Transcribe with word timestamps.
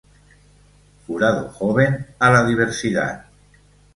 Jurado 1.07 1.49
Joven 1.49 2.07
a 2.17 2.31
la 2.31 2.43
Diversidad. 2.47 3.25